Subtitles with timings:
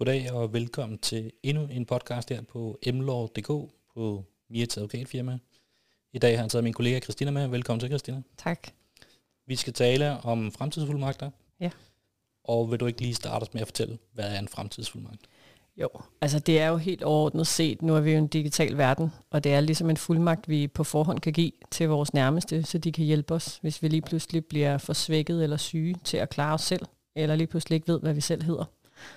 [0.00, 3.46] Goddag og velkommen til endnu en podcast her på mlov.dk
[3.94, 5.38] på Mirets advokatfirma.
[6.12, 7.48] I dag har jeg taget min kollega Christina med.
[7.48, 8.22] Velkommen til, Christina.
[8.36, 8.68] Tak.
[9.46, 11.30] Vi skal tale om fremtidsfuldmagter.
[11.60, 11.70] Ja.
[12.44, 15.20] Og vil du ikke lige starte med at fortælle, hvad er en fremtidsfuldmagt?
[15.76, 15.88] Jo,
[16.20, 19.44] altså det er jo helt overordnet set, nu er vi jo en digital verden, og
[19.44, 22.92] det er ligesom en fuldmagt, vi på forhånd kan give til vores nærmeste, så de
[22.92, 26.54] kan hjælpe os, hvis vi lige pludselig bliver for svækket eller syge til at klare
[26.54, 28.64] os selv, eller lige pludselig ikke ved, hvad vi selv hedder.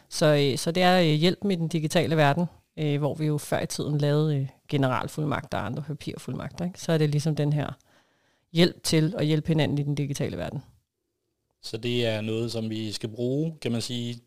[0.10, 2.46] Så, øh, så det er øh, hjælp med den digitale verden,
[2.80, 6.66] øh, hvor vi jo før i tiden lavede generalfuldmagter og andre papirfuldmagter.
[6.66, 6.82] Ikke?
[6.82, 7.72] Så er det ligesom den her
[8.54, 10.64] hjælp til at hjælpe hinanden i den digitale verden.
[11.62, 14.20] Så det er noget, som vi skal bruge, kan man sige.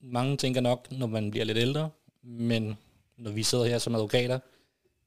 [0.00, 1.90] Mange tænker nok, når man bliver lidt ældre,
[2.22, 2.76] men
[3.16, 4.38] når vi sidder her som advokater,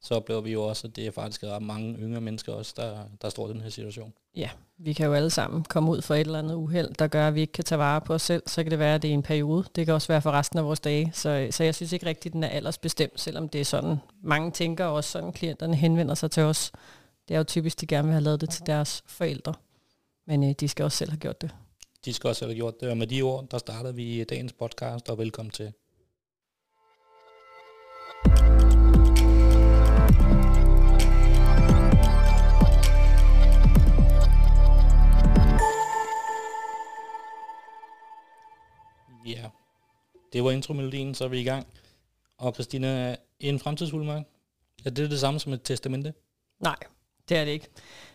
[0.05, 2.97] så oplever vi jo også, at det er faktisk ret mange yngre mennesker også, der,
[3.21, 4.13] der står i den her situation.
[4.35, 7.27] Ja, vi kan jo alle sammen komme ud for et eller andet uheld, der gør,
[7.27, 8.43] at vi ikke kan tage vare på os selv.
[8.45, 9.65] Så kan det være, at det er en periode.
[9.75, 11.11] Det kan også være for resten af vores dage.
[11.13, 13.97] Så, så jeg synes ikke rigtigt, at den er aldersbestemt, selvom det er sådan.
[14.23, 16.71] Mange tænker også sådan, klienterne henvender sig til os.
[17.27, 19.53] Det er jo typisk, de gerne vil have lavet det til deres forældre.
[20.27, 21.55] Men øh, de skal også selv have gjort det.
[22.05, 25.09] De skal også have gjort det, og med de ord, der starter vi dagens podcast,
[25.09, 25.73] og velkommen til.
[40.35, 41.67] Det var intromelodien, så er vi i gang.
[42.37, 44.27] Og Christina, en fremtidsfuldmagt,
[44.85, 46.13] er det det samme som et testamente?
[46.59, 46.75] Nej,
[47.29, 47.67] det er det ikke.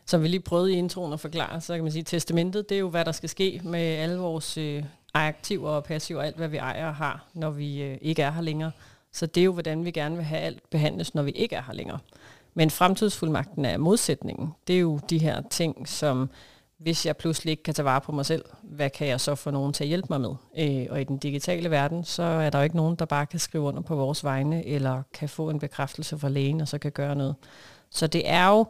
[0.07, 2.75] Som vi lige prøvede i introen at forklare, så kan man sige, at testamentet, det
[2.75, 6.49] er jo, hvad der skal ske med alle vores øh, aktiver og passiver, alt hvad
[6.49, 8.73] vi ejer og har, når vi øh, ikke er her længere.
[9.13, 11.63] Så det er jo, hvordan vi gerne vil have alt behandles, når vi ikke er
[11.63, 11.99] her længere.
[12.55, 14.53] Men fremtidsfuldmagten er modsætningen.
[14.67, 16.31] Det er jo de her ting, som
[16.81, 19.51] hvis jeg pludselig ikke kan tage vare på mig selv, hvad kan jeg så få
[19.51, 20.35] nogen til at hjælpe mig med?
[20.59, 23.39] Øh, og i den digitale verden, så er der jo ikke nogen, der bare kan
[23.39, 26.93] skrive under på vores vegne, eller kan få en bekræftelse fra lægen, og så kan
[26.93, 27.35] gøre noget.
[27.91, 28.67] Så det er jo,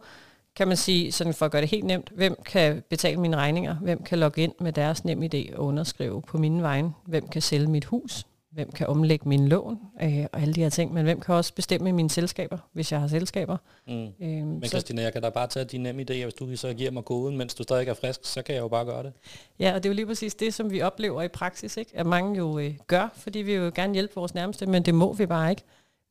[0.57, 3.75] kan man sige, sådan for at gøre det helt nemt, hvem kan betale mine regninger,
[3.75, 7.43] hvem kan logge ind med deres nem idé og underskrive på mine vegne, hvem kan
[7.43, 11.05] sælge mit hus, hvem kan omlægge min lån øh, og alle de her ting, men
[11.05, 13.57] hvem kan også bestemme mine selskaber, hvis jeg har selskaber.
[13.87, 13.93] Mm.
[13.93, 16.91] Øhm, men Christina, jeg kan da bare tage din nemme idé, hvis du så giver
[16.91, 19.13] mig koden, mens du stadig er frisk, så kan jeg jo bare gøre det.
[19.59, 21.91] Ja, og det er jo lige præcis det, som vi oplever i praksis, ikke?
[21.95, 25.13] at mange jo øh, gør, fordi vi jo gerne hjælpe vores nærmeste, men det må
[25.13, 25.63] vi bare ikke.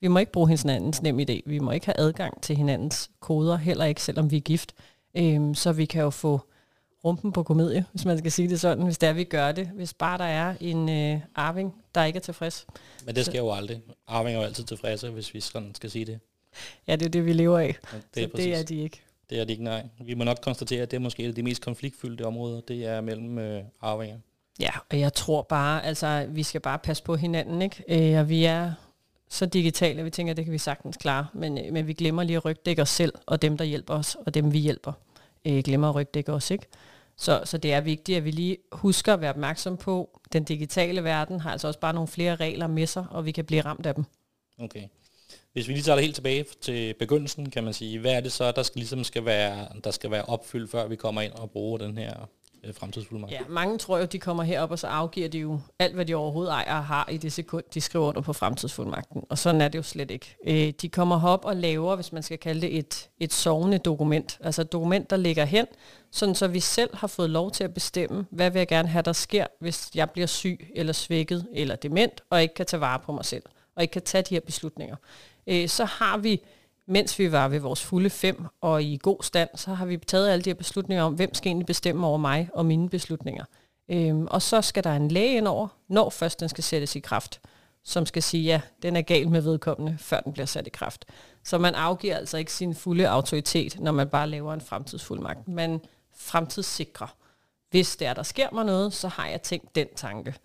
[0.01, 1.41] Vi må ikke bruge hinandens nem idé.
[1.45, 4.73] Vi må ikke have adgang til hinandens koder, heller ikke selvom vi er gift.
[5.17, 6.41] Øhm, så vi kan jo få
[7.03, 9.67] rumpen på komedie, hvis man skal sige det sådan, hvis der vi gør det.
[9.67, 12.65] Hvis bare der er en øh, arving, der ikke er tilfreds.
[13.05, 13.81] Men det sker jo aldrig.
[14.07, 16.19] Arving er jo altid tilfredse, hvis vi sådan skal sige det.
[16.87, 17.75] Ja, det er det, vi lever af.
[17.93, 19.01] Ja, det, er så det er de ikke.
[19.29, 19.87] Det er de ikke, nej.
[20.05, 22.85] Vi må nok konstatere, at det er måske et af de mest konfliktfyldte områder, det
[22.85, 24.17] er mellem øh, arvinger.
[24.59, 28.11] Ja, og jeg tror bare, altså, vi skal bare passe på hinanden, ikke?
[28.13, 28.73] Øh, og vi er
[29.29, 31.93] så digitale, at vi tænker, at det kan vi sagtens klare, men, øh, men vi
[31.93, 34.93] glemmer lige at rygdække os selv, og dem, der hjælper os, og dem, vi hjælper,
[35.45, 36.66] øh, glemmer at rygdække os, ikke?
[37.17, 41.03] Så, så det er vigtigt, at vi lige husker at være opmærksom på, den digitale
[41.03, 43.85] verden har altså også bare nogle flere regler med sig, og vi kan blive ramt
[43.85, 44.03] af dem.
[44.59, 44.83] Okay.
[45.53, 48.31] Hvis vi lige tager det helt tilbage til begyndelsen, kan man sige, hvad er det
[48.31, 51.51] så, der skal, ligesom skal være, der skal være opfyldt, før vi kommer ind og
[51.51, 52.29] bruger den her
[52.64, 53.34] øh, fremtidsfuldmagt?
[53.34, 56.16] Ja, mange tror jo, de kommer herop, og så afgiver de jo alt, hvad de
[56.16, 59.24] overhovedet ejer og har i det sekund, de skriver under på fremtidsfuldmagten.
[59.30, 60.36] Og sådan er det jo slet ikke.
[60.47, 64.40] Øh, de kommer herop og laver, hvis man skal kalde det et, et sovende dokument.
[64.44, 65.66] Altså et dokument, der ligger hen,
[66.12, 69.02] sådan så vi selv har fået lov til at bestemme, hvad vil jeg gerne have,
[69.02, 73.00] der sker, hvis jeg bliver syg eller svækket eller dement, og ikke kan tage vare
[73.00, 73.44] på mig selv,
[73.76, 74.96] og ikke kan tage de her beslutninger.
[75.47, 76.41] Øh, så har vi
[76.89, 80.29] mens vi var ved vores fulde fem og i god stand, så har vi taget
[80.29, 83.45] alle de her beslutninger om, hvem skal egentlig bestemme over mig og mine beslutninger.
[83.89, 86.99] Øhm, og så skal der en læge ind over, når først den skal sættes i
[86.99, 87.41] kraft,
[87.83, 91.05] som skal sige, ja, den er gal med vedkommende, før den bliver sat i kraft.
[91.44, 95.47] Så man afgiver altså ikke sin fulde autoritet, når man bare laver en fremtidsfuldmagt.
[95.47, 95.81] Man
[96.16, 97.16] fremtidssikrer.
[97.69, 100.35] Hvis der der sker mig noget, så har jeg tænkt den tanke.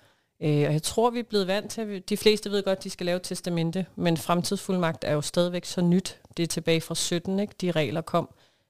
[0.45, 2.91] Øh, og jeg tror, vi er blevet vant til, de fleste ved godt, at de
[2.91, 6.21] skal lave testamente, men fremtidsfuldmagt er jo stadigvæk så nyt.
[6.37, 7.55] Det er tilbage fra 17, ikke?
[7.61, 8.29] de regler kom,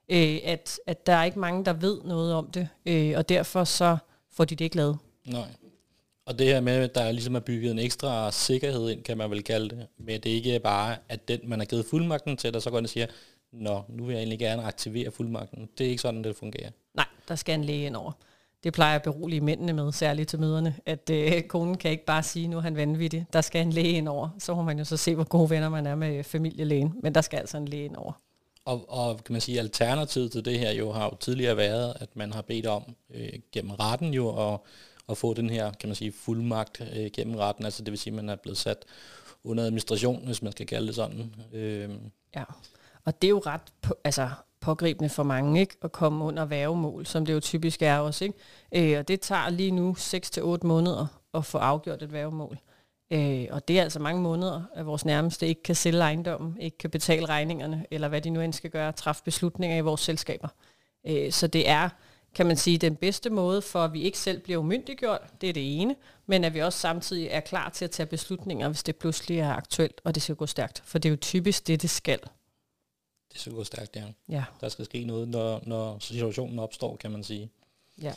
[0.08, 3.64] øh, at, at der er ikke mange, der ved noget om det, øh, og derfor
[3.64, 3.96] så
[4.32, 4.98] får de det ikke lavet.
[5.26, 5.48] Nej.
[6.26, 9.30] Og det her med, at der ligesom er bygget en ekstra sikkerhed ind, kan man
[9.30, 12.54] vel kalde det, men det er ikke bare, at den, man har givet fuldmagten til,
[12.54, 13.06] der så går ind og siger,
[13.52, 15.68] nå, nu vil jeg egentlig gerne aktivere fuldmagten.
[15.78, 16.70] Det er ikke sådan, det fungerer.
[16.94, 18.12] Nej, der skal en læge ind over
[18.64, 22.04] det plejer jeg at berolige mændene med, særligt til møderne, at øh, konen kan ikke
[22.04, 24.28] bare sige, nu er han vanvittig, der skal en læge ind over.
[24.38, 27.20] Så må man jo så se, hvor gode venner man er med familielægen, men der
[27.20, 28.12] skal altså en læge ind over.
[28.64, 32.16] Og, og kan man sige, alternativet til det her jo har jo tidligere været, at
[32.16, 34.60] man har bedt om øh, gennem retten jo at,
[35.08, 38.10] at få den her, kan man sige, fuldmagt øh, gennem retten, altså det vil sige,
[38.10, 38.84] at man er blevet sat
[39.44, 41.34] under administration, hvis man skal kalde det sådan.
[41.52, 41.90] Øh.
[42.36, 42.44] Ja,
[43.06, 44.30] og det er jo ret på, altså,
[44.60, 45.76] pågribende for mange, ikke?
[45.82, 48.92] At komme under værgemål, som det jo typisk er også, ikke?
[48.92, 52.58] Øh, og det tager lige nu 6-8 måneder at få afgjort et værgemål.
[53.12, 56.78] Øh, og det er altså mange måneder, at vores nærmeste ikke kan sælge ejendommen, ikke
[56.78, 60.48] kan betale regningerne, eller hvad de nu end skal gøre, træffe beslutninger i vores selskaber.
[61.06, 61.88] Øh, så det er,
[62.34, 65.52] kan man sige, den bedste måde for, at vi ikke selv bliver umyndiggjort, det er
[65.52, 65.96] det ene,
[66.26, 69.52] men at vi også samtidig er klar til at tage beslutninger, hvis det pludselig er
[69.52, 70.82] aktuelt, og det skal gå stærkt.
[70.84, 72.18] For det er jo typisk det, det skal.
[73.34, 74.04] Det skal gå stærkt, ja.
[74.28, 74.44] Ja.
[74.60, 77.50] Der skal ske noget, når, når situationen opstår, kan man sige.
[78.02, 78.12] Ja.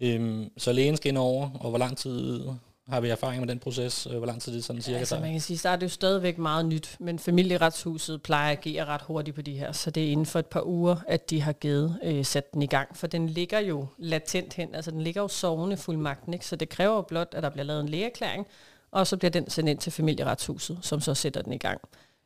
[0.00, 2.48] Øhm, så lægen skal ind over, og hvor lang tid
[2.90, 4.06] har vi erfaring med den proces?
[4.06, 4.98] Øh, hvor lang tid det sådan cirka?
[4.98, 5.20] Altså der?
[5.20, 8.84] man kan sige, at det er jo stadigvæk meget nyt, men familieretshuset plejer at agere
[8.84, 11.40] ret hurtigt på de her, så det er inden for et par uger, at de
[11.40, 15.02] har givet øh, sat den i gang, for den ligger jo latent hen, altså den
[15.02, 16.46] ligger jo sovende fuldmagten, ikke?
[16.46, 18.46] så det kræver jo blot, at der bliver lavet en lægeerklæring,
[18.90, 21.80] og så bliver den sendt ind til familieretshuset, som så sætter den i gang.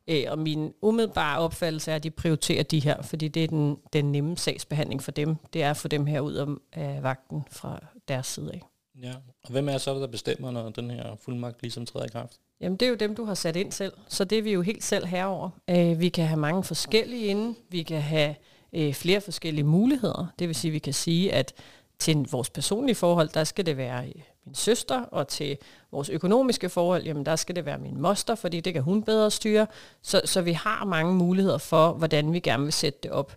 [0.09, 3.77] Øh, og min umiddelbare opfattelse er, at de prioriterer de her, fordi det er den,
[3.93, 5.37] den nemme sagsbehandling for dem.
[5.53, 8.63] Det er at få dem her ud af vagten fra deres side af.
[9.03, 9.13] Ja,
[9.45, 12.41] og hvem er så, der bestemmer, når den her fuldmagt ligesom træder i kraft?
[12.61, 14.63] Jamen det er jo dem, du har sat ind selv, så det er vi jo
[14.63, 15.51] helt selv herover.
[15.71, 18.35] Øh, vi kan have mange forskellige inde, vi kan have
[18.73, 20.27] øh, flere forskellige muligheder.
[20.39, 21.53] Det vil sige, at vi kan sige, at
[21.99, 25.59] til vores personlige forhold, der skal det være øh, min søster, og til
[25.93, 29.31] vores økonomiske forhold, jamen der skal det være min moster, fordi det kan hun bedre
[29.31, 29.67] styre.
[30.03, 33.37] Så, så vi har mange muligheder for, hvordan vi gerne vil sætte det op.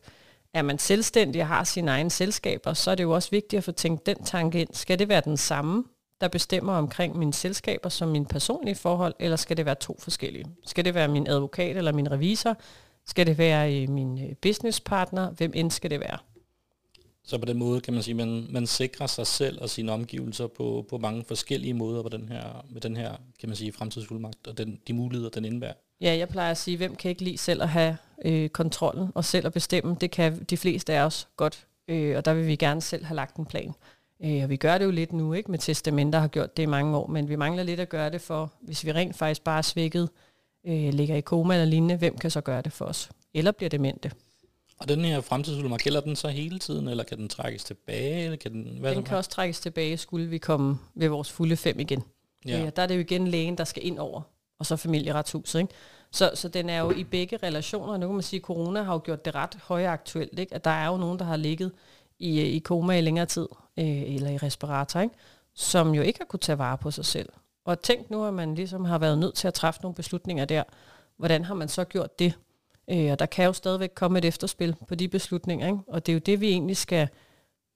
[0.54, 3.64] Er man selvstændig og har sine egne selskaber, så er det jo også vigtigt at
[3.64, 4.70] få tænkt den tanke ind.
[4.74, 5.84] Skal det være den samme,
[6.22, 10.46] der bestemmer omkring mine selskaber som min personlige forhold, eller skal det være to forskellige?
[10.66, 12.58] Skal det være min advokat eller min revisor?
[13.06, 15.32] Skal det være øh, min øh, businesspartner?
[15.32, 16.18] Hvem end skal det være?
[17.28, 19.92] Så på den måde kan man sige, at man, man sikrer sig selv og sine
[19.92, 23.72] omgivelser på, på mange forskellige måder på den her, med den her kan man sige,
[23.72, 25.74] fremtidsfuldmagt og den, de muligheder, den indebærer.
[26.02, 29.26] Ja, jeg plejer at sige, hvem kan ikke lide selv at have øh, kontrollen og
[29.26, 29.98] selv at bestemme.
[30.02, 33.16] Det kan de fleste af os godt, øh, og der vil vi gerne selv have
[33.16, 33.74] lagt en plan.
[34.24, 36.66] Øh, og vi gør det jo lidt nu, ikke med testamenter, har gjort det i
[36.66, 39.58] mange år, men vi mangler lidt at gøre det for, hvis vi rent faktisk bare
[39.58, 40.10] er svækket,
[40.68, 43.10] øh, ligger i koma eller lignende, hvem kan så gøre det for os?
[43.34, 44.12] Eller bliver demente?
[44.80, 48.24] Og den her fremtidsfuldmagt, gælder den så hele tiden, eller kan den trækkes tilbage?
[48.24, 51.58] Eller kan den, hvad den kan også trækkes tilbage, skulle vi komme ved vores fulde
[51.58, 52.04] fem igen.
[52.46, 52.66] Ja.
[52.66, 54.22] Øh, der er det jo igen lægen, der skal ind over,
[54.60, 55.60] og så familieretshuset.
[55.60, 55.74] Ikke?
[56.12, 57.98] Så, så den er jo i begge relationer.
[57.98, 60.40] Nu kan man sige, at corona har jo gjort det ret højaktuelt.
[60.40, 60.54] Ikke?
[60.54, 61.72] At der er jo nogen, der har ligget
[62.20, 63.48] i, i koma i længere tid,
[63.80, 63.86] øh,
[64.16, 65.16] eller i respirator, ikke?
[65.54, 67.30] som jo ikke har kunne tage vare på sig selv.
[67.66, 70.64] Og tænk nu, at man ligesom har været nødt til at træffe nogle beslutninger der.
[71.18, 72.34] Hvordan har man så gjort det?
[72.90, 75.80] Øh, og der kan jo stadigvæk komme et efterspil på de beslutninger, ikke?
[75.88, 77.08] og det er jo det, vi egentlig skal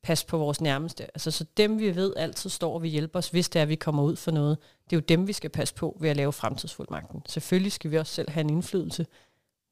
[0.04, 1.04] passe på vores nærmeste.
[1.04, 3.70] Altså så dem, vi ved altid står og vil hjælpe os, hvis det er, at
[3.70, 6.18] vi kommer ud for noget, det er jo dem, vi skal passe på ved at
[6.18, 7.22] lave fremtidsfuldmagten.
[7.28, 9.06] Selvfølgelig skal vi også selv have en indflydelse,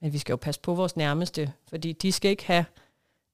[0.02, 2.66] men vi skal jo passe på vores nærmeste, fordi de skal ikke have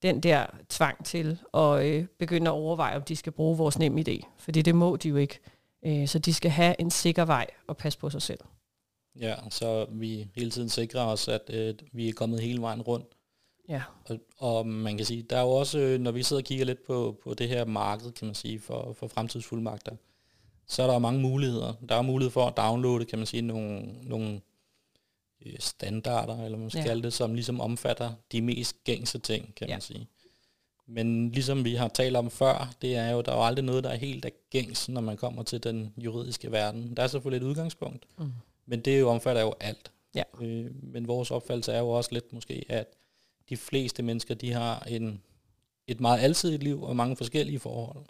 [0.02, 3.98] den der tvang til at øh, begynde at overveje, om de skal bruge vores nem
[3.98, 4.22] idé.
[4.38, 5.40] Fordi det må de jo ikke.
[5.86, 8.40] Øh, så de skal have en sikker vej og passe på sig selv.
[9.20, 13.08] Ja, så vi hele tiden sikrer os, at øh, vi er kommet hele vejen rundt.
[13.70, 13.82] Ja.
[14.06, 16.66] Og, og man kan sige, der er jo også, øh, når vi sidder og kigger
[16.66, 19.96] lidt på, på det her marked, kan man sige, for, for fremtidsfuldmagter,
[20.68, 21.74] så er der mange muligheder.
[21.90, 24.42] Der er mulighed for at downloade, kan man sige, nogle, nogle
[25.46, 26.86] øh, standarder, eller man skal ja.
[26.88, 29.74] kalde det, som ligesom omfatter de mest gængse ting, kan ja.
[29.74, 30.08] man sige.
[30.88, 33.84] Men ligesom vi har talt om før, det er jo, der er jo aldrig noget,
[33.84, 36.94] der er helt af gængs, når man kommer til den juridiske verden.
[36.98, 38.32] Der er selvfølgelig et udgangspunkt, mm.
[38.66, 39.92] Men det jo omfatter jo alt.
[40.16, 40.24] Ja.
[40.42, 42.88] Øh, men vores opfattelse er jo også lidt måske, at
[43.50, 45.22] de fleste mennesker, de har en,
[45.88, 48.06] et meget alsidigt liv og mange forskellige forhold.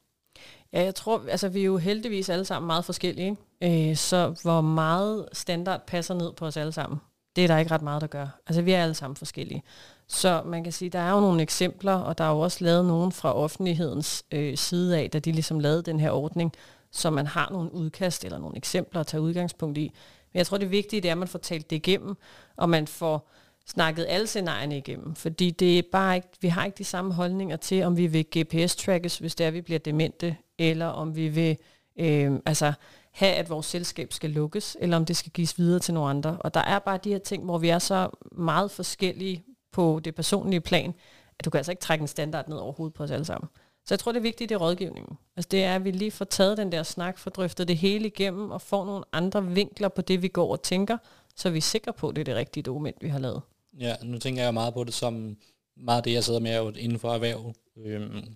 [0.73, 3.37] Ja, jeg tror, altså vi er jo heldigvis alle sammen meget forskellige?
[3.61, 6.99] Øh, så hvor meget standard passer ned på os alle sammen,
[7.35, 8.27] det er der ikke ret meget, der gør.
[8.47, 9.63] Altså vi er alle sammen forskellige.
[10.07, 12.85] Så man kan sige, der er jo nogle eksempler, og der er jo også lavet
[12.85, 16.51] nogen fra offentlighedens øh, side af, da de ligesom lavede den her ordning,
[16.91, 19.91] så man har nogle udkast eller nogle eksempler at tage udgangspunkt i.
[20.35, 22.15] Men jeg tror, det vigtige det er, at man får talt det igennem,
[22.55, 23.31] og man får
[23.67, 27.57] snakket alle scenarierne igennem, fordi det er bare ikke, vi har ikke de samme holdninger
[27.57, 31.57] til, om vi vil GPS-trackes, hvis det er, vi bliver demente, eller om vi vil
[31.99, 32.73] øh, altså,
[33.11, 36.37] have, at vores selskab skal lukkes, eller om det skal gives videre til nogle andre.
[36.39, 40.15] Og der er bare de her ting, hvor vi er så meget forskellige på det
[40.15, 40.93] personlige plan,
[41.39, 43.49] at du kan altså ikke trække en standard ned over hovedet på os alle sammen.
[43.85, 45.17] Så jeg tror, det er vigtigt, det er rådgivningen.
[45.35, 48.07] Altså det er, at vi lige får taget den der snak, får drøftet det hele
[48.07, 50.97] igennem, og får nogle andre vinkler på det, vi går og tænker,
[51.35, 53.41] så vi er sikre på, at det er det rigtige dokument, vi har lavet.
[53.79, 55.37] Ja, nu tænker jeg meget på det som
[55.77, 57.53] meget det, jeg sidder med inden for erhverv.
[57.77, 58.35] Øhm,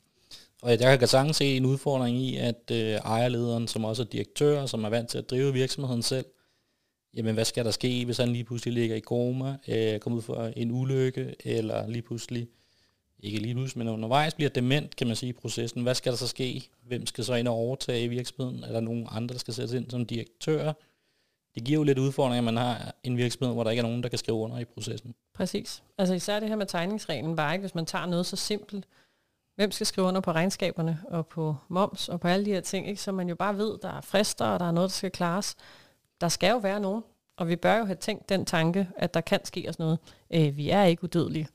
[0.62, 4.66] Og jeg kan sagtens se en udfordring i, at øh, ejerlederen, som også er direktør,
[4.66, 6.26] som er vant til at drive virksomheden selv,
[7.14, 10.22] jamen hvad skal der ske, hvis han lige pludselig ligger i koma, øh, kommer ud
[10.22, 12.48] for en ulykke, eller lige pludselig,
[13.20, 15.84] ikke lige pludselig, men undervejs bliver dement, kan man sige, i processen.
[15.84, 16.70] Hvad skal der så ske?
[16.88, 18.64] Hvem skal så ind og overtage virksomheden?
[18.64, 20.74] Er der nogen andre, der skal sættes ind som direktør?
[21.56, 24.04] Det giver jo lidt udfordringer, at man har en virksomhed, hvor der ikke er nogen,
[24.04, 25.16] der kan skrive under i processen.
[25.34, 25.84] Præcis.
[25.98, 28.86] Altså især det her med tegningsreglen, bare ikke, hvis man tager noget så simpelt,
[29.56, 32.88] hvem skal skrive under på regnskaberne og på moms og på alle de her ting,
[32.88, 33.02] ikke?
[33.02, 35.56] så man jo bare ved, der er frister, og der er noget, der skal klares.
[36.22, 37.04] Der skal jo være nogen,
[37.38, 40.00] og vi bør jo have tænkt den tanke, at der kan ske os noget.
[40.34, 41.48] Øh, vi er ikke udødelige.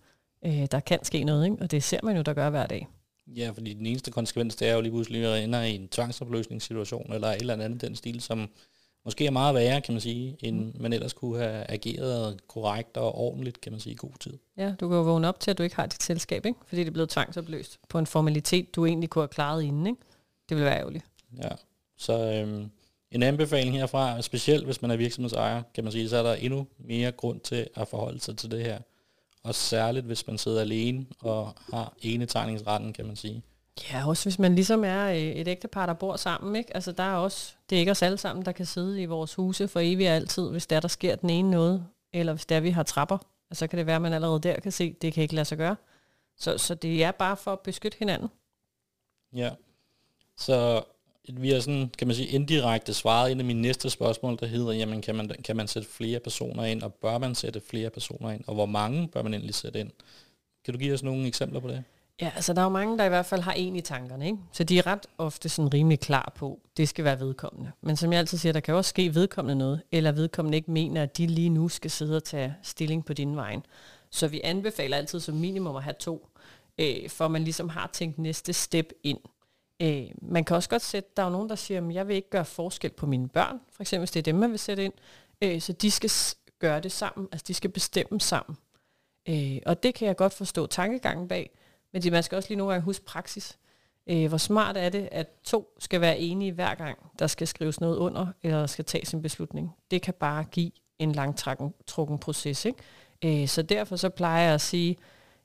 [0.45, 1.57] Øh, der kan ske noget, ikke?
[1.61, 2.89] og det ser man jo, der gør hver dag.
[3.27, 7.13] Ja, fordi den eneste konsekvens, det er jo lige pludselig, at ender i en tvangsopløsningssituation,
[7.13, 8.49] eller et eller andet den stil, som
[9.05, 13.15] måske er meget værre, kan man sige, end man ellers kunne have ageret korrekt og
[13.15, 14.39] ordentligt, kan man sige, i god tid.
[14.57, 16.59] Ja, du kan jo vågne op til, at du ikke har dit selskab, ikke?
[16.67, 19.87] fordi det er blevet tvangsopløst på en formalitet, du egentlig kunne have klaret inden.
[19.87, 19.99] Ikke?
[20.49, 21.05] Det vil være ærgerligt.
[21.43, 21.51] Ja,
[21.97, 22.71] så øhm,
[23.11, 26.67] en anbefaling herfra, specielt hvis man er virksomhedsejer, kan man sige, så er der endnu
[26.79, 28.79] mere grund til at forholde sig til det her.
[29.45, 33.43] Og særligt, hvis man sidder alene og har enetegningsretten, kan man sige.
[33.93, 36.57] Ja, også hvis man ligesom er øh, et ægtepar, der bor sammen.
[36.57, 36.75] Ikke?
[36.75, 39.35] Altså, der er også, det er ikke os alle sammen, der kan sidde i vores
[39.35, 42.71] huse for evigt altid, hvis der, der sker den ene noget, eller hvis der vi
[42.71, 43.19] har trapper.
[43.51, 45.35] Altså, så kan det være, at man allerede der kan se, at det kan ikke
[45.35, 45.77] lade sig gøre.
[46.37, 48.29] Så, så det er bare for at beskytte hinanden.
[49.35, 49.51] Ja,
[50.37, 50.85] så
[51.33, 54.73] vi har sådan, kan man sige, indirekte svaret ind af min næste spørgsmål, der hedder,
[54.73, 58.31] jamen kan man, kan man sætte flere personer ind, og bør man sætte flere personer
[58.31, 59.91] ind, og hvor mange bør man endelig sætte ind?
[60.65, 61.85] Kan du give os nogle eksempler på det?
[62.21, 64.39] Ja, altså der er jo mange, der i hvert fald har en i tankerne, ikke?
[64.53, 67.73] Så de er ret ofte sådan rimelig klar på, det skal være vedkommende.
[67.81, 71.03] Men som jeg altid siger, der kan også ske vedkommende noget, eller vedkommende ikke mener,
[71.03, 73.57] at de lige nu skal sidde og tage stilling på din vej.
[74.11, 76.29] Så vi anbefaler altid som minimum at have to,
[76.79, 79.19] øh, for man ligesom har tænkt næste step ind.
[79.83, 82.17] Øh, man kan også godt sætte, der er jo nogen, der siger, at jeg vil
[82.17, 84.85] ikke gøre forskel på mine børn, for eksempel hvis det er dem, man vil sætte
[84.85, 84.93] ind,
[85.43, 86.11] øh, så de skal
[86.59, 88.57] gøre det sammen, altså de skal bestemme sammen.
[89.29, 91.51] Øh, og det kan jeg godt forstå tankegangen bag,
[91.93, 93.59] men man skal også lige nogle gange huske praksis.
[94.07, 97.81] Øh, hvor smart er det, at to skal være enige hver gang, der skal skrives
[97.81, 99.71] noget under, eller der skal tages en beslutning.
[99.91, 102.65] Det kan bare give en langtrukken proces.
[102.65, 103.43] Ikke?
[103.43, 104.97] Øh, så derfor så plejer jeg at sige,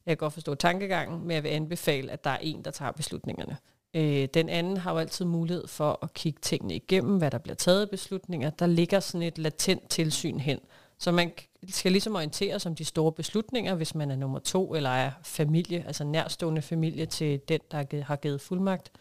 [0.06, 2.92] jeg kan godt forstå tankegangen, men jeg vil anbefale, at der er en, der tager
[2.92, 3.58] beslutningerne.
[3.94, 7.56] Øh, den anden har jo altid mulighed for at kigge tingene igennem, hvad der bliver
[7.56, 8.50] taget af beslutninger.
[8.50, 10.60] Der ligger sådan et latent tilsyn hen.
[10.98, 11.32] Så man
[11.70, 15.12] skal ligesom orientere sig om de store beslutninger, hvis man er nummer to, eller er
[15.24, 18.92] familie, altså nærstående familie til den, der har givet fuldmagt.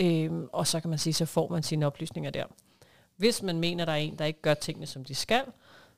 [0.00, 2.44] Øhm, og så kan man sige, så får man sine oplysninger der.
[3.16, 5.42] Hvis man mener, der er en, der ikke gør tingene, som de skal,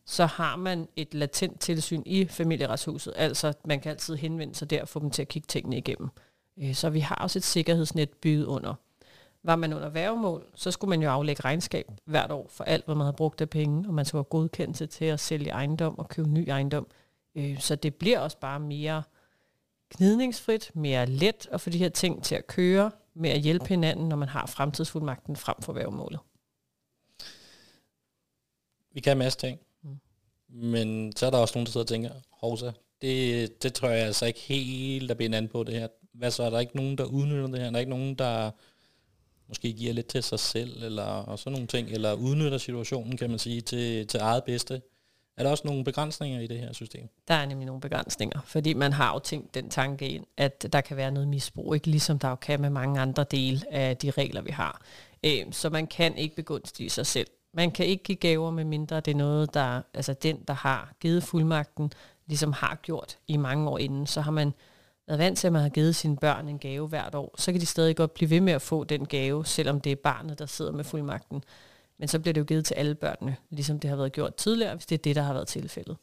[0.04, 3.12] så har man et latent tilsyn i familieretshuset.
[3.16, 6.10] Altså, man kan altid henvende sig der og få dem til at kigge tingene igennem.
[6.58, 8.74] Øh, så vi har også et sikkerhedsnet bygget under.
[9.42, 12.94] Var man under værgemål, så skulle man jo aflægge regnskab hvert år for alt, hvad
[12.94, 16.08] man havde brugt af penge, og man skulle have godkendelse til at sælge ejendom og
[16.08, 16.86] købe ny ejendom.
[17.34, 19.02] Øh, så det bliver også bare mere
[19.96, 24.08] gnidningsfrit, mere let at få de her ting til at køre, med at hjælpe hinanden,
[24.08, 26.20] når man har fremtidsfuldmagten frem for værgemålet.
[28.92, 29.98] Vi kan en masse ting, mm.
[30.48, 32.72] men så er der også nogen, der sidder og tænker, Hovsa,
[33.02, 35.88] det, det tror jeg altså ikke helt at blive an på det her.
[36.18, 37.66] Hvad så, er der ikke nogen, der udnytter det her?
[37.66, 38.50] Er der ikke nogen, der
[39.48, 43.30] måske giver lidt til sig selv, eller og sådan nogle ting, eller udnytter situationen, kan
[43.30, 44.82] man sige, til, til eget bedste.
[45.36, 47.08] Er der også nogle begrænsninger i det her system?
[47.28, 50.80] Der er nemlig nogle begrænsninger, fordi man har jo tænkt den tanke ind, at der
[50.80, 54.10] kan være noget misbrug, ikke ligesom der jo kan med mange andre dele af de
[54.10, 54.82] regler, vi har.
[55.24, 57.26] Øh, så man kan ikke begunstige sig selv.
[57.54, 60.94] Man kan ikke give gaver, med mindre det er noget, der, altså den, der har
[61.00, 61.92] givet fuldmagten,
[62.26, 64.52] ligesom har gjort i mange år inden, så har man
[65.06, 67.60] været vant til, at man har givet sine børn en gave hvert år, så kan
[67.60, 70.46] de stadig godt blive ved med at få den gave, selvom det er barnet, der
[70.46, 71.44] sidder med fuldmagten.
[71.98, 74.74] Men så bliver det jo givet til alle børnene, ligesom det har været gjort tidligere,
[74.74, 75.96] hvis det er det, der har været tilfældet.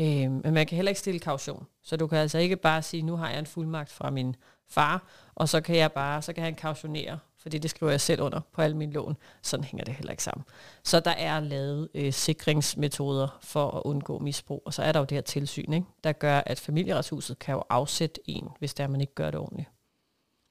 [0.00, 1.66] Øh, men man kan heller ikke stille kaution.
[1.82, 4.36] Så du kan altså ikke bare sige, nu har jeg en fuldmagt fra min
[4.68, 8.20] far, og så kan jeg bare, så kan han kautionere fordi det skriver jeg selv
[8.20, 9.16] under på alle mine lån.
[9.42, 10.44] Sådan hænger det heller ikke sammen.
[10.84, 15.04] Så der er lavet øh, sikringsmetoder for at undgå misbrug, og så er der jo
[15.04, 15.86] det her tilsyn, ikke?
[16.04, 19.68] der gør, at familieretshuset kan jo afsætte en, hvis der man ikke gør det ordentligt.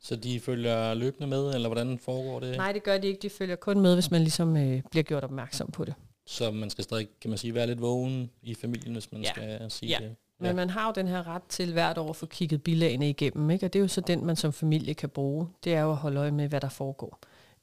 [0.02, 2.58] Så de følger løbende med, eller hvordan foregår det?
[2.58, 3.20] Nej, det gør de ikke.
[3.22, 5.94] De følger kun med, hvis man ligesom øh, bliver gjort opmærksom på det.
[6.26, 9.32] Så man skal stadig, kan man sige, være lidt vågen i familien, hvis man ja.
[9.32, 10.06] skal sige ja.
[10.06, 10.16] det?
[10.40, 10.54] Men ja.
[10.54, 13.66] man har jo den her ret til hvert år at få kigget bilagene igennem, ikke?
[13.66, 15.48] og det er jo så den, man som familie kan bruge.
[15.64, 17.20] Det er jo at holde øje med, hvad der foregår.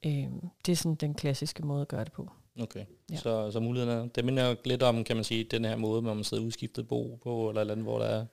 [0.07, 0.27] Øh,
[0.67, 2.31] det er sådan den klassiske måde at gøre det på.
[2.61, 3.17] Okay, ja.
[3.17, 6.15] så, så mulighederne, det minder jo lidt om, kan man sige, den her måde, hvor
[6.15, 8.27] man sidder udskiftet bo på, eller eller andet, hvor der er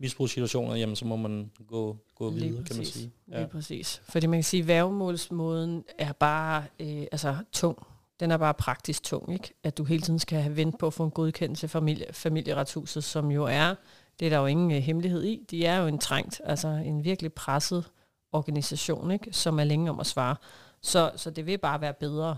[0.00, 2.94] misbrugssituationer, jamen så må man gå, gå Lige videre, kan man præcis.
[2.94, 3.12] sige.
[3.28, 3.38] Ja.
[3.38, 4.02] Lige præcis.
[4.04, 7.78] Fordi man kan sige, at værgemålsmåden er bare øh, altså, tung.
[8.20, 9.54] Den er bare praktisk tung, ikke?
[9.64, 13.04] At du hele tiden skal have vendt på at få en godkendelse fra familie, familieretshuset,
[13.04, 13.74] som jo er,
[14.20, 17.04] det er der jo ingen øh, hemmelighed i, de er jo en trængt, altså en
[17.04, 17.90] virkelig presset
[18.32, 19.32] organisation, ikke?
[19.32, 20.36] som er længe om at svare.
[20.82, 22.36] Så, så det vil bare være bedre,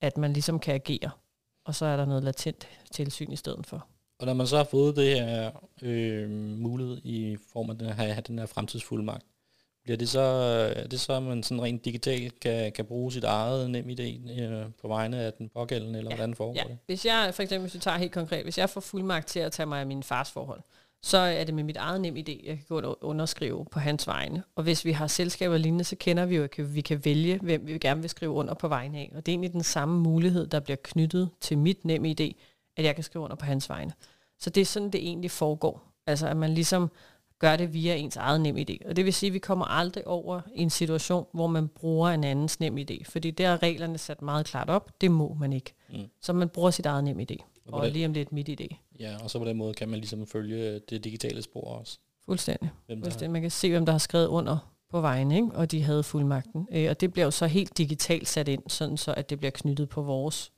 [0.00, 1.10] at man ligesom kan agere,
[1.64, 3.86] og så er der noget latent tilsyn i stedet for.
[4.18, 5.50] Og når man så har fået det her
[5.82, 9.24] øh, mulighed i form af den her, den her fremtidsfuldmagt,
[9.84, 10.20] bliver det så,
[10.76, 14.40] er det så, at man sådan rent digitalt kan, kan bruge sit eget nem idé
[14.42, 16.16] øh, på vegne af den pågældende, eller ja.
[16.16, 16.78] hvordan foregår Ja, det?
[16.86, 19.52] hvis jeg for eksempel, hvis vi tager helt konkret, hvis jeg får fuldmagt til at
[19.52, 20.60] tage mig af min fars forhold,
[21.02, 24.06] så er det med mit eget nem idé, jeg kan gå og underskrive på hans
[24.06, 24.42] vegne.
[24.56, 27.66] Og hvis vi har selskaber lignende, så kender vi jo, at vi kan vælge, hvem
[27.66, 29.12] vi gerne vil skrive under på vegne af.
[29.14, 32.32] Og det er egentlig den samme mulighed, der bliver knyttet til mit nem idé,
[32.76, 33.92] at jeg kan skrive under på hans vegne.
[34.40, 35.82] Så det er sådan, det egentlig foregår.
[36.06, 36.90] Altså, at man ligesom
[37.44, 38.88] gør det via ens eget nem idé.
[38.88, 42.10] Og det vil sige, at vi kommer aldrig over i en situation, hvor man bruger
[42.10, 43.04] en andens nem idé.
[43.04, 45.00] Fordi der er reglerne sat meget klart op.
[45.00, 45.74] Det må man ikke.
[45.90, 46.04] Mm.
[46.20, 47.36] Så man bruger sit eget nem idé.
[47.66, 48.76] Og Og lige om lidt mit idé.
[49.00, 51.98] Ja, og så på den måde kan man ligesom følge det digitale spor også.
[52.24, 52.70] Fuldstændig.
[52.86, 53.30] Hvem Fuldstændig.
[53.30, 55.48] Man kan se, hvem der har skrevet under på vejen, ikke?
[55.54, 56.68] og de havde fuldmagten.
[56.72, 59.50] Øh, og det bliver jo så helt digitalt sat ind, sådan så at det bliver
[59.50, 60.52] knyttet på vores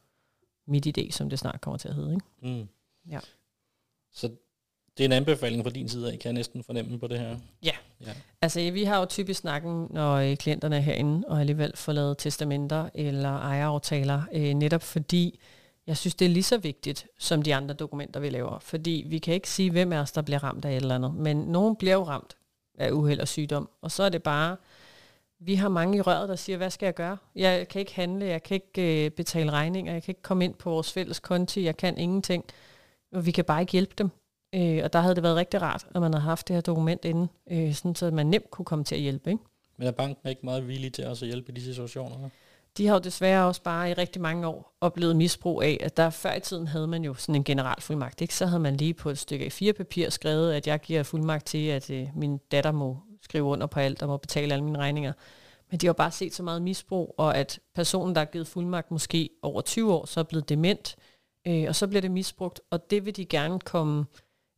[0.66, 2.14] mit idé, som det snart kommer til at hedde.
[2.14, 2.58] Ikke?
[2.58, 2.68] Mm.
[3.10, 3.20] Ja.
[4.12, 4.30] Så
[4.98, 7.36] det er en anbefaling fra din side af, kan jeg næsten fornemme på det her.
[7.62, 7.72] Ja.
[8.06, 8.12] ja.
[8.42, 12.18] Altså, vi har jo typisk snakken, når øh, klienterne er herinde, og alligevel får lavet
[12.18, 15.40] testamenter eller ejeraftaler, øh, netop fordi
[15.86, 18.58] jeg synes, det er lige så vigtigt, som de andre dokumenter, vi laver.
[18.58, 21.14] Fordi vi kan ikke sige, hvem af os, der bliver ramt af et eller andet.
[21.14, 22.36] Men nogen bliver jo ramt
[22.78, 23.68] af uheld og sygdom.
[23.82, 24.56] Og så er det bare,
[25.40, 27.16] vi har mange i røret, der siger, hvad skal jeg gøre?
[27.34, 30.54] Jeg kan ikke handle, jeg kan ikke øh, betale regninger, jeg kan ikke komme ind
[30.54, 32.44] på vores fælles konti, jeg kan ingenting.
[33.12, 34.10] Og vi kan bare ikke hjælpe dem.
[34.56, 37.04] Øh, og der havde det været rigtig rart, at man havde haft det her dokument
[37.04, 39.30] inde, øh, sådan så man nemt kunne komme til at hjælpe.
[39.30, 39.42] Ikke?
[39.76, 42.28] Men er banken ikke meget villig til også at hjælpe i de situationer?
[42.76, 46.10] De har jo desværre også bare i rigtig mange år oplevet misbrug af, at der
[46.10, 48.20] før i tiden havde man jo sådan en general fuldmagt.
[48.20, 48.34] Ikke?
[48.34, 51.90] Så havde man lige på et stykke A4-papir skrevet, at jeg giver fuldmagt til, at
[51.90, 55.12] øh, min datter må skrive under på alt og må betale alle mine regninger.
[55.70, 58.90] Men de har bare set så meget misbrug, og at personen, der har givet fuldmagt
[58.90, 60.96] måske over 20 år, så er blevet dement,
[61.46, 64.04] øh, og så bliver det misbrugt, og det vil de gerne komme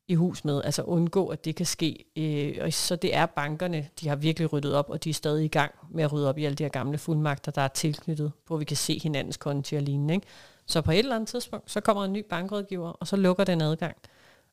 [0.08, 2.04] i hus med, altså undgå, at det kan ske.
[2.16, 5.44] Øh, og så det er bankerne, de har virkelig ryddet op, og de er stadig
[5.44, 8.32] i gang med at rydde op i alle de her gamle fuldmagter, der er tilknyttet,
[8.46, 10.14] hvor vi kan se hinandens konti og lignende.
[10.14, 10.26] Ikke?
[10.66, 13.60] Så på et eller andet tidspunkt, så kommer en ny bankrådgiver, og så lukker den
[13.60, 13.96] adgang.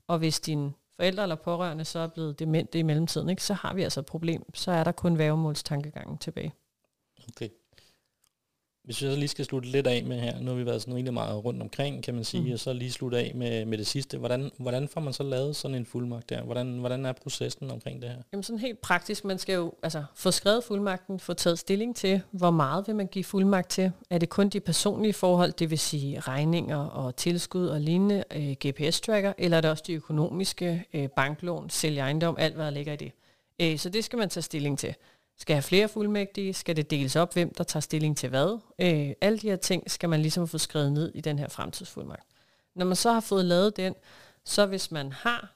[0.07, 3.73] Og hvis din forældre eller pårørende så er blevet demente i mellemtiden, ikke, så har
[3.73, 4.53] vi altså et problem.
[4.53, 6.53] Så er der kun værgemålstankegangen tilbage.
[7.29, 7.49] Okay.
[8.85, 10.95] Hvis vi så lige skal slutte lidt af med her, nu har vi været sådan
[10.95, 12.51] rigtig meget rundt omkring, kan man sige, mm.
[12.51, 14.17] og så lige slutte af med, med det sidste.
[14.17, 16.43] Hvordan, hvordan får man så lavet sådan en fuldmagt der?
[16.43, 18.17] Hvordan, hvordan er processen omkring det her?
[18.31, 22.21] Jamen sådan helt praktisk, man skal jo altså, få skrevet fuldmagten, få taget stilling til,
[22.31, 23.91] hvor meget vil man give fuldmagt til.
[24.09, 28.55] Er det kun de personlige forhold, det vil sige regninger og tilskud og lignende, øh,
[28.65, 32.93] GPS-tracker, eller er det også de økonomiske, øh, banklån, sælge ejendom, alt hvad der ligger
[32.93, 33.11] i det.
[33.61, 34.95] Øh, så det skal man tage stilling til.
[35.37, 36.53] Skal jeg have flere fuldmægtige?
[36.53, 38.59] Skal det deles op, hvem der tager stilling til hvad?
[38.79, 42.27] Øh, alle de her ting skal man ligesom få skrevet ned i den her fremtidsfuldmagt.
[42.75, 43.95] Når man så har fået lavet den,
[44.45, 45.55] så hvis man har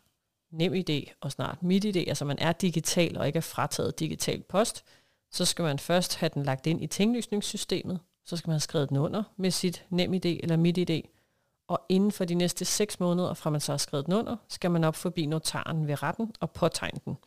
[0.52, 4.42] nem idé og snart mit idé, altså man er digital og ikke er frataget digital
[4.42, 4.84] post,
[5.32, 8.90] så skal man først have den lagt ind i tinglysningssystemet, så skal man have skrevet
[8.90, 11.10] den under med sit nem idé eller mit idé,
[11.68, 14.72] og inden for de næste 6 måneder, fra man så har skrevet den under, skal
[14.72, 17.18] man op forbi notaren ved retten og påtegne den.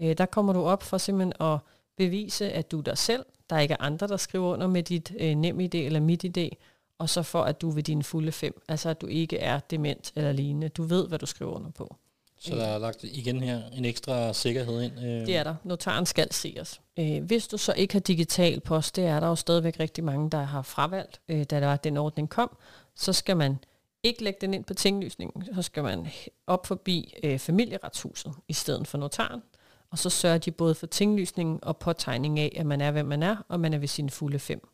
[0.00, 1.58] Øh, der kommer du op for simpelthen at
[1.98, 5.12] bevise, at du er dig selv, der ikke er andre, der skriver under med dit
[5.20, 6.48] øh, nem idé eller mit idé,
[6.98, 10.12] og så for, at du ved dine fulde fem, altså at du ikke er dement
[10.16, 10.68] eller lignende.
[10.68, 11.96] Du ved, hvad du skriver under på.
[12.40, 14.98] Så der er lagt igen her en ekstra sikkerhed ind.
[14.98, 15.54] Øh, Det er der.
[15.64, 16.80] Notaren skal se os.
[16.98, 20.30] Øh, hvis du så ikke har digital post, det er der jo stadigvæk rigtig mange,
[20.30, 22.56] der har fravalgt, øh, da der var, den ordning kom,
[22.94, 23.58] så skal man
[24.02, 26.06] ikke lægge den ind på tinglysningen, så skal man
[26.46, 29.42] op forbi øh, familieretshuset i stedet for notaren,
[29.90, 33.22] og så sørger de både for tinglysningen og påtegning af, at man er, hvem man
[33.22, 34.68] er, og man er ved sine fulde fem.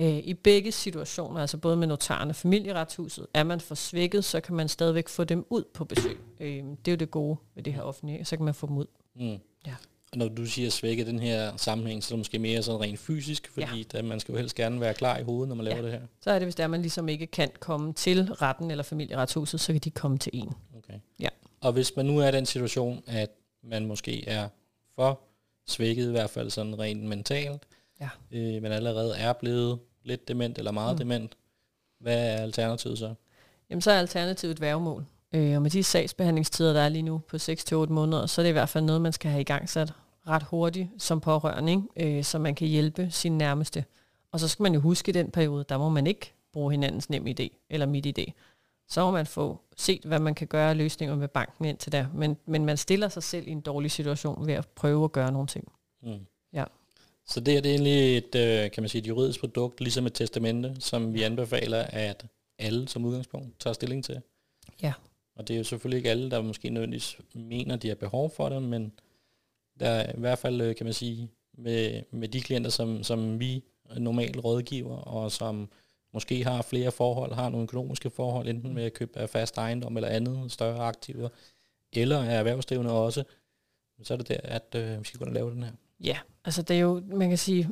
[0.00, 4.40] Øh, I begge situationer, altså både med notaren og familieretshuset, er man for svækket, så
[4.40, 6.18] kan man stadigvæk få dem ud på besøg.
[6.40, 8.76] Øh, det er jo det gode ved det her offentlige, så kan man få dem
[8.78, 8.86] ud.
[9.16, 9.38] Mm.
[9.66, 9.74] Ja.
[10.12, 12.98] Og når du siger svække den her sammenhæng, så er det måske mere sådan rent
[12.98, 14.02] fysisk, fordi ja.
[14.02, 15.82] man skal jo helst gerne være klar i hovedet, når man laver Ja.
[15.82, 16.00] det her.
[16.20, 19.72] Så er det, hvis der man ligesom ikke kan komme til retten eller familieretshuset, så
[19.72, 20.52] kan de komme til en.
[20.78, 20.98] Okay.
[21.20, 21.28] Ja.
[21.60, 23.30] Og hvis man nu er i den situation, at
[23.62, 24.48] man måske er
[24.94, 25.20] for
[25.66, 27.62] svækket, i hvert fald sådan rent mentalt,
[28.00, 28.08] Ja.
[28.30, 30.98] øh, men allerede er blevet lidt dement eller meget Mm.
[30.98, 31.36] dement,
[31.98, 33.14] hvad er alternativet så?
[33.70, 35.04] Jamen så er alternativet et værgemål.
[35.32, 38.50] Øh, og med de sagsbehandlingstider, der er lige nu på 6-8 måneder, så er det
[38.50, 39.92] i hvert fald noget, man skal have i gang sat
[40.28, 42.18] ret hurtigt som pårørende, ikke?
[42.18, 43.84] Øh, så man kan hjælpe sin nærmeste.
[44.32, 47.10] Og så skal man jo huske i den periode, der må man ikke bruge hinandens
[47.10, 48.32] nem idé eller mit idé.
[48.90, 52.06] Så må man få set, hvad man kan gøre af løsninger med banken indtil der.
[52.14, 55.32] Men, men man stiller sig selv i en dårlig situation ved at prøve at gøre
[55.32, 55.72] nogle ting.
[56.02, 56.26] Mm.
[56.52, 56.64] Ja.
[57.26, 60.14] Så det er det egentlig et, øh, kan man sige, et juridisk produkt, ligesom et
[60.14, 62.26] testamente, som vi anbefaler, at
[62.58, 64.20] alle som udgangspunkt tager stilling til.
[64.82, 64.92] Ja.
[65.36, 68.48] Og det er jo selvfølgelig ikke alle, der måske nødvendigvis mener, de har behov for
[68.48, 68.92] det, men
[69.80, 73.40] der er i hvert fald, øh, kan man sige, med, med de klienter, som, som
[73.40, 73.64] vi
[73.96, 75.68] normalt rådgiver, og som
[76.12, 80.08] måske har flere forhold, har nogle økonomiske forhold, enten med at købe fast ejendom eller
[80.08, 81.28] andet, større aktiver,
[81.92, 83.24] eller er erhvervsdrivende også,
[84.02, 85.72] så er det der, at øh, vi skal gå og lave den her.
[86.04, 87.68] Ja, altså det er jo, man kan sige,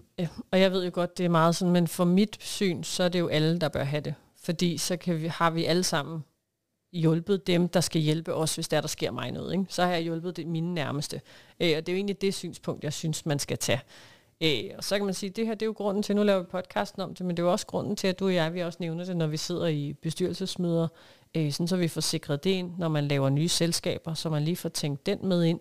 [0.51, 3.09] og jeg ved jo godt, det er meget sådan, men for mit syn, så er
[3.09, 4.15] det jo alle, der bør have det.
[4.37, 6.25] Fordi så kan vi, har vi alle sammen
[6.93, 9.53] hjulpet dem, der skal hjælpe os, hvis der, der sker mig noget.
[9.53, 9.65] Ikke?
[9.69, 11.21] Så har jeg hjulpet det, mine nærmeste.
[11.61, 13.81] Øh, og det er jo egentlig det synspunkt, jeg synes, man skal tage.
[14.41, 16.23] Øh, og så kan man sige, at det her det er jo grunden til, nu
[16.23, 18.35] laver vi podcasten om det, men det er jo også grunden til, at du og
[18.35, 20.89] jeg, vi også nævner det, når vi sidder i bestyrelsesmøder,
[21.37, 24.43] øh, sådan så vi får sikret det ind, når man laver nye selskaber, så man
[24.43, 25.61] lige får tænkt den med ind.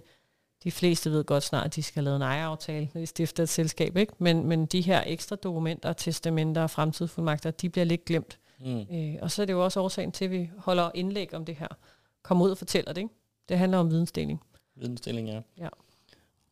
[0.63, 3.49] De fleste ved godt snart, at de skal lave en ejerraftale, når de stifter et
[3.49, 4.13] selskab, ikke?
[4.17, 8.39] Men, men de her ekstra dokumenter, testamenter og fremtidsfuldmagter, de bliver lidt glemt.
[8.59, 8.85] Mm.
[8.91, 11.55] Øh, og så er det jo også årsagen til, at vi holder indlæg om det
[11.55, 11.67] her.
[12.23, 13.13] Kommer ud og fortæller det, ikke?
[13.49, 14.41] Det handler om vidensdeling.
[14.75, 15.41] Vidensdeling, ja.
[15.57, 15.69] Ja.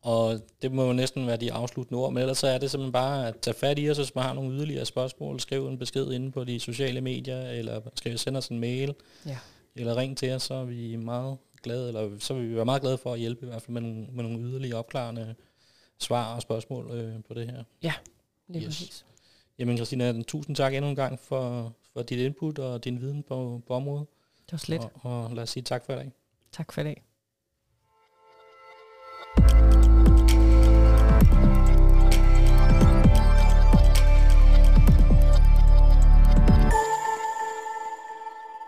[0.06, 2.92] Og det må jo næsten være de afsluttende ord, men ellers så er det simpelthen
[2.92, 6.12] bare at tage fat i os, hvis man har nogle yderligere spørgsmål, skriv en besked
[6.12, 8.94] inde på de sociale medier, eller skriv sende os en mail,
[9.26, 9.38] ja.
[9.74, 12.82] eller ring til os, så er vi meget glade, eller så vil vi være meget
[12.82, 15.34] glade for at hjælpe i hvert fald med nogle, med nogle yderligere opklarende
[15.98, 17.64] svar og spørgsmål øh, på det her.
[17.82, 17.92] Ja,
[18.48, 18.66] lige yes.
[18.66, 19.04] præcis.
[19.58, 23.62] Jamen Christina, tusind tak endnu en gang for, for dit input og din viden på,
[23.66, 24.06] på området.
[24.46, 24.80] Det var slet.
[24.80, 26.12] Og, og lad os sige tak for i dag.
[26.52, 27.02] Tak for i dag.